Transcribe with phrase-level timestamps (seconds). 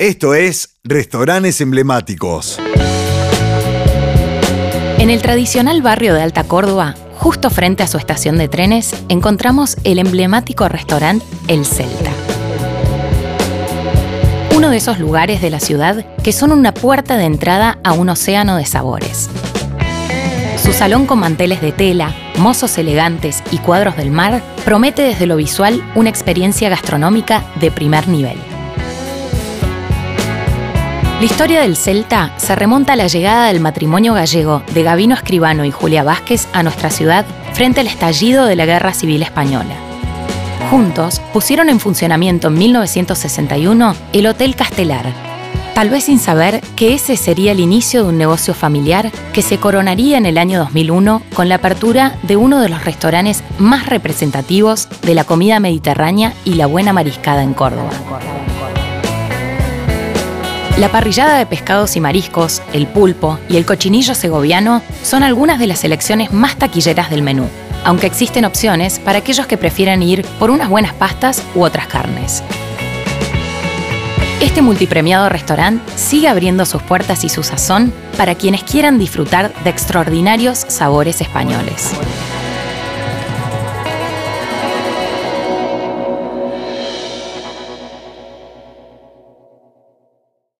[0.00, 2.58] Esto es Restaurantes Emblemáticos.
[4.98, 9.76] En el tradicional barrio de Alta Córdoba, justo frente a su estación de trenes, encontramos
[9.84, 12.10] el emblemático restaurante El Celta.
[14.56, 18.08] Uno de esos lugares de la ciudad que son una puerta de entrada a un
[18.08, 19.30] océano de sabores.
[20.60, 25.36] Su salón con manteles de tela, mozos elegantes y cuadros del mar promete desde lo
[25.36, 28.53] visual una experiencia gastronómica de primer nivel.
[31.20, 35.64] La historia del Celta se remonta a la llegada del matrimonio gallego de Gavino Escribano
[35.64, 39.76] y Julia Vázquez a nuestra ciudad frente al estallido de la Guerra Civil Española.
[40.70, 45.06] Juntos pusieron en funcionamiento en 1961 el Hotel Castelar,
[45.72, 49.58] tal vez sin saber que ese sería el inicio de un negocio familiar que se
[49.58, 54.88] coronaría en el año 2001 con la apertura de uno de los restaurantes más representativos
[55.02, 57.92] de la comida mediterránea y la buena mariscada en Córdoba.
[60.78, 65.68] La parrillada de pescados y mariscos, el pulpo y el cochinillo segoviano son algunas de
[65.68, 67.48] las selecciones más taquilleras del menú,
[67.84, 72.42] aunque existen opciones para aquellos que prefieren ir por unas buenas pastas u otras carnes.
[74.40, 79.70] Este multipremiado restaurante sigue abriendo sus puertas y su sazón para quienes quieran disfrutar de
[79.70, 81.92] extraordinarios sabores españoles.